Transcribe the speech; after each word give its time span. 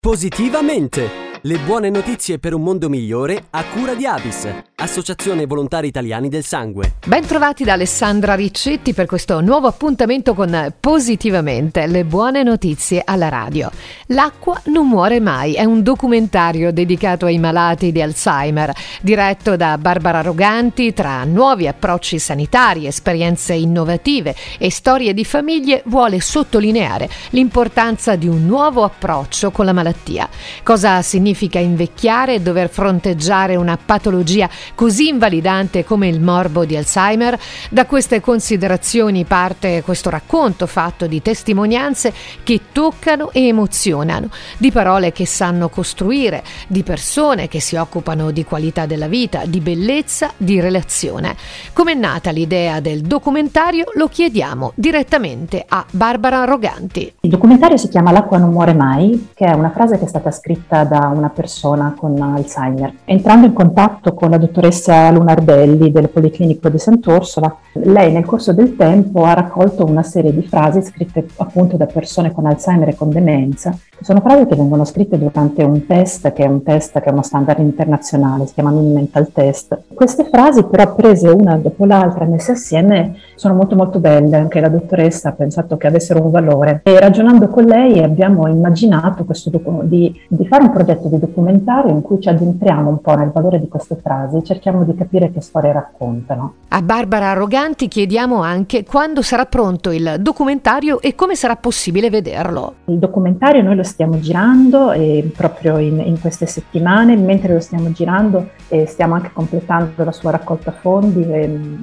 Positivamente! 0.00 1.27
Le 1.42 1.56
buone 1.58 1.88
notizie 1.88 2.40
per 2.40 2.52
un 2.52 2.62
mondo 2.62 2.88
migliore 2.88 3.44
a 3.50 3.62
cura 3.62 3.94
di 3.94 4.04
Avis, 4.04 4.48
Associazione 4.74 5.46
Volontari 5.46 5.86
Italiani 5.86 6.28
del 6.28 6.42
Sangue. 6.42 6.94
Ben 7.06 7.24
trovati 7.24 7.62
da 7.62 7.74
Alessandra 7.74 8.34
Riccetti 8.34 8.92
per 8.92 9.06
questo 9.06 9.40
nuovo 9.40 9.68
appuntamento 9.68 10.34
con 10.34 10.74
Positivamente, 10.80 11.86
le 11.86 12.04
buone 12.04 12.42
notizie 12.42 13.02
alla 13.04 13.28
radio. 13.28 13.70
L'acqua 14.06 14.60
non 14.64 14.88
muore 14.88 15.20
mai 15.20 15.52
è 15.52 15.62
un 15.62 15.84
documentario 15.84 16.72
dedicato 16.72 17.26
ai 17.26 17.38
malati 17.38 17.92
di 17.92 18.02
Alzheimer, 18.02 18.74
diretto 19.00 19.54
da 19.54 19.78
Barbara 19.78 20.22
Roganti 20.22 20.92
tra 20.92 21.22
nuovi 21.22 21.68
approcci 21.68 22.18
sanitari, 22.18 22.88
esperienze 22.88 23.54
innovative 23.54 24.34
e 24.58 24.72
storie 24.72 25.14
di 25.14 25.24
famiglie 25.24 25.82
vuole 25.86 26.20
sottolineare 26.20 27.08
l'importanza 27.30 28.16
di 28.16 28.26
un 28.26 28.44
nuovo 28.44 28.82
approccio 28.82 29.52
con 29.52 29.66
la 29.66 29.72
malattia. 29.72 30.28
Cosa 30.64 31.00
significa 31.00 31.26
significa 31.28 31.58
invecchiare 31.58 32.34
e 32.34 32.40
dover 32.40 32.70
fronteggiare 32.70 33.56
una 33.56 33.76
patologia 33.82 34.48
così 34.74 35.08
invalidante 35.08 35.84
come 35.84 36.08
il 36.08 36.20
morbo 36.20 36.64
di 36.64 36.74
Alzheimer? 36.74 37.38
Da 37.70 37.84
queste 37.84 38.20
considerazioni 38.20 39.24
parte 39.24 39.82
questo 39.82 40.08
racconto 40.08 40.66
fatto 40.66 41.06
di 41.06 41.20
testimonianze 41.20 42.12
che 42.42 42.60
toccano 42.72 43.30
e 43.32 43.46
emozionano, 43.46 44.30
di 44.56 44.70
parole 44.70 45.12
che 45.12 45.26
sanno 45.26 45.68
costruire, 45.68 46.42
di 46.66 46.82
persone 46.82 47.46
che 47.48 47.60
si 47.60 47.76
occupano 47.76 48.30
di 48.30 48.44
qualità 48.44 48.86
della 48.86 49.08
vita, 49.08 49.42
di 49.44 49.60
bellezza, 49.60 50.32
di 50.36 50.60
relazione. 50.60 51.36
Com'è 51.74 51.94
nata 51.94 52.30
l'idea 52.30 52.80
del 52.80 53.02
documentario 53.02 53.84
lo 53.94 54.08
chiediamo 54.08 54.72
direttamente 54.74 55.62
a 55.68 55.84
Barbara 55.90 56.44
Roganti. 56.44 57.12
Il 57.20 57.30
documentario 57.30 57.76
si 57.76 57.88
chiama 57.88 58.12
L'acqua 58.12 58.38
non 58.38 58.50
muore 58.50 58.72
mai, 58.72 59.30
che 59.34 59.44
è 59.44 59.52
una 59.52 59.70
frase 59.70 59.98
che 59.98 60.04
è 60.04 60.08
stata 60.08 60.30
scritta 60.30 60.84
da 60.84 61.08
una 61.18 61.30
persona 61.30 61.94
con 61.96 62.20
Alzheimer. 62.20 62.94
Entrando 63.04 63.46
in 63.46 63.52
contatto 63.52 64.14
con 64.14 64.30
la 64.30 64.38
dottoressa 64.38 65.10
Lunardelli 65.10 65.90
del 65.90 66.08
Policlinico 66.08 66.68
di 66.68 66.78
Sant'Orsola, 66.78 67.56
lei 67.72 68.12
nel 68.12 68.24
corso 68.24 68.52
del 68.52 68.76
tempo 68.76 69.24
ha 69.24 69.34
raccolto 69.34 69.84
una 69.84 70.02
serie 70.02 70.32
di 70.32 70.42
frasi 70.42 70.82
scritte 70.82 71.26
appunto 71.36 71.76
da 71.76 71.86
persone 71.86 72.32
con 72.32 72.46
Alzheimer 72.46 72.88
e 72.88 72.94
con 72.94 73.10
demenza 73.10 73.76
sono 74.00 74.20
frasi 74.20 74.46
che 74.46 74.54
vengono 74.54 74.84
scritte 74.84 75.18
durante 75.18 75.62
un 75.64 75.86
test, 75.86 76.32
che 76.32 76.44
è 76.44 76.46
un 76.46 76.62
test 76.62 77.00
che 77.00 77.08
è 77.08 77.12
uno 77.12 77.22
standard 77.22 77.58
internazionale, 77.58 78.46
si 78.46 78.54
chiama 78.54 78.70
Mini 78.70 78.92
Mental 78.92 79.30
Test. 79.32 79.78
Queste 79.92 80.24
frasi 80.24 80.64
però 80.64 80.94
prese 80.94 81.28
una 81.28 81.56
dopo 81.56 81.84
l'altra, 81.84 82.24
messe 82.24 82.52
assieme, 82.52 83.16
sono 83.34 83.54
molto 83.54 83.74
molto 83.74 83.98
belle, 83.98 84.36
anche 84.36 84.60
la 84.60 84.68
dottoressa 84.68 85.30
ha 85.30 85.32
pensato 85.32 85.76
che 85.76 85.86
avessero 85.86 86.22
un 86.22 86.30
valore 86.30 86.80
e 86.84 86.98
ragionando 86.98 87.48
con 87.48 87.64
lei 87.64 88.02
abbiamo 88.02 88.46
immaginato 88.46 89.24
docu- 89.46 89.84
di, 89.84 90.14
di, 90.28 90.46
fare 90.46 90.64
un 90.64 90.70
progetto 90.70 91.08
di 91.08 91.18
documentario 91.18 91.90
in 91.90 92.02
cui 92.02 92.20
ci 92.20 92.28
addentriamo 92.28 92.88
un 92.88 93.00
po' 93.00 93.14
nel 93.14 93.30
valore 93.32 93.58
di 93.58 93.68
queste 93.68 93.96
frasi, 93.96 94.44
cerchiamo 94.44 94.84
di 94.84 94.94
capire 94.94 95.32
che 95.32 95.40
storie 95.40 95.72
raccontano. 95.72 96.54
A 96.68 96.82
Barbara 96.82 97.30
Arroganti 97.30 97.88
chiediamo 97.88 98.42
anche 98.42 98.84
quando 98.84 99.22
sarà 99.22 99.46
pronto 99.46 99.90
il 99.90 100.16
documentario 100.20 101.00
e 101.00 101.14
come 101.14 101.34
sarà 101.34 101.56
possibile 101.56 102.10
vederlo. 102.10 102.74
Il 102.86 102.98
documentario 102.98 103.62
noi 103.62 103.76
lo 103.76 103.82
stiamo 103.88 104.20
girando 104.20 104.92
e 104.92 105.28
proprio 105.34 105.78
in, 105.78 105.98
in, 105.98 106.20
queste 106.20 106.46
settimane, 106.46 107.16
mentre 107.16 107.54
lo 107.54 107.60
stiamo 107.60 107.90
girando 107.90 108.50
e 108.68 108.86
stiamo 108.86 109.14
anche 109.14 109.30
completando 109.32 110.04
la 110.04 110.12
sua 110.12 110.30
raccolta 110.30 110.70
fondi. 110.70 111.26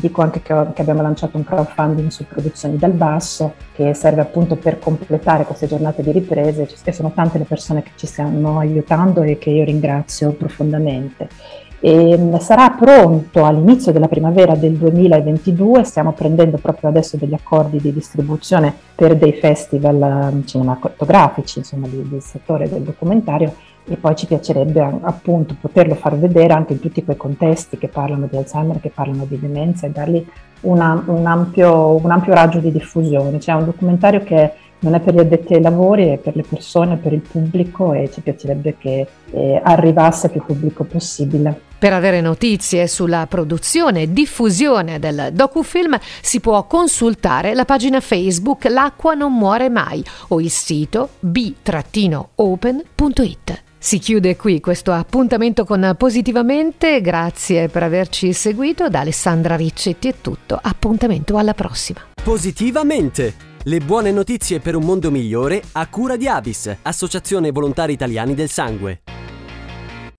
dico 0.00 0.22
anche 0.22 0.42
che, 0.42 0.52
ho, 0.52 0.72
che, 0.72 0.80
abbiamo 0.80 1.02
lanciato 1.02 1.36
un 1.36 1.44
crowdfunding 1.44 2.08
su 2.08 2.26
Produzioni 2.26 2.76
dal 2.76 2.92
Basso 2.92 3.54
che 3.74 3.94
serve 3.94 4.22
appunto 4.22 4.56
per 4.56 4.78
completare 4.78 5.44
queste 5.44 5.66
giornate 5.66 6.02
di 6.02 6.10
riprese 6.10 6.68
e 6.82 6.92
sono 6.92 7.12
tante 7.14 7.38
le 7.38 7.44
persone 7.44 7.82
che 7.82 7.92
ci 7.94 8.06
stanno 8.06 8.58
aiutando 8.58 9.22
e 9.22 9.38
che 9.38 9.50
io 9.50 9.64
ringrazio 9.64 10.32
profondamente 10.32 11.28
e 11.80 12.16
mm, 12.16 12.36
sarà 12.36 12.70
pronto 12.70 13.44
all'inizio 13.44 13.90
della 13.90 14.06
primavera 14.06 14.54
del 14.54 14.74
2022, 14.74 15.82
stiamo 15.84 16.12
prendendo 16.12 16.58
proprio 16.58 16.90
adesso 16.90 17.16
degli 17.16 17.34
accordi 17.34 17.78
di 17.78 17.92
distribuzione 17.92 18.72
per 18.94 19.16
dei 19.16 19.32
festival 19.32 20.32
mm, 20.34 20.42
cinematografici, 20.44 21.58
insomma, 21.58 21.88
del 21.88 22.20
settore 22.22 22.68
del 22.68 22.82
documentario 22.82 23.54
e 23.88 23.96
poi 23.96 24.14
ci 24.14 24.26
piacerebbe 24.26 24.80
appunto 25.00 25.56
poterlo 25.60 25.94
far 25.94 26.16
vedere 26.16 26.52
anche 26.52 26.74
in 26.74 26.80
tutti 26.80 27.02
quei 27.02 27.16
contesti 27.16 27.78
che 27.78 27.88
parlano 27.88 28.28
di 28.30 28.36
Alzheimer, 28.36 28.78
che 28.78 28.90
parlano 28.90 29.24
di 29.24 29.38
demenza 29.40 29.86
e 29.86 29.90
dargli 29.90 30.24
una, 30.60 31.02
un, 31.06 31.26
ampio, 31.26 31.96
un, 32.00 32.10
ampio, 32.10 32.34
raggio 32.34 32.58
di 32.58 32.70
diffusione. 32.70 33.38
C'è 33.38 33.52
un 33.52 33.64
documentario 33.64 34.22
che 34.22 34.52
non 34.80 34.94
è 34.94 35.00
per 35.00 35.14
gli 35.14 35.18
addetti 35.18 35.54
ai 35.54 35.62
lavori, 35.62 36.08
è 36.08 36.18
per 36.18 36.36
le 36.36 36.44
persone, 36.48 36.98
per 36.98 37.12
il 37.12 37.20
pubblico 37.20 37.92
e 37.92 38.10
ci 38.10 38.20
piacerebbe 38.20 38.76
che 38.78 39.06
eh, 39.30 39.60
arrivasse 39.62 40.28
più 40.28 40.44
pubblico 40.44 40.84
possibile. 40.84 41.68
Per 41.80 41.92
avere 41.94 42.20
notizie 42.20 42.86
sulla 42.86 43.26
produzione 43.26 44.02
e 44.02 44.12
diffusione 44.12 44.98
del 44.98 45.30
docufilm 45.32 45.98
si 46.20 46.38
può 46.38 46.66
consultare 46.66 47.54
la 47.54 47.64
pagina 47.64 48.00
Facebook 48.00 48.66
L'acqua 48.66 49.14
non 49.14 49.32
muore 49.32 49.70
mai 49.70 50.04
o 50.28 50.42
il 50.42 50.50
sito 50.50 51.12
b-open.it. 51.20 51.62
Si 53.78 53.98
chiude 53.98 54.36
qui 54.36 54.60
questo 54.60 54.92
appuntamento 54.92 55.64
con 55.64 55.94
Positivamente, 55.96 57.00
grazie 57.00 57.68
per 57.68 57.82
averci 57.82 58.34
seguito, 58.34 58.90
da 58.90 59.00
Alessandra 59.00 59.56
Riccetti 59.56 60.08
è 60.08 60.16
tutto, 60.20 60.58
appuntamento 60.60 61.38
alla 61.38 61.54
prossima. 61.54 62.00
Positivamente! 62.22 63.48
Le 63.62 63.78
buone 63.78 64.12
notizie 64.12 64.60
per 64.60 64.76
un 64.76 64.84
mondo 64.84 65.10
migliore 65.10 65.62
a 65.72 65.86
cura 65.88 66.16
di 66.16 66.28
Avis, 66.28 66.76
Associazione 66.82 67.50
Volontari 67.52 67.94
Italiani 67.94 68.34
del 68.34 68.50
Sangue. 68.50 69.00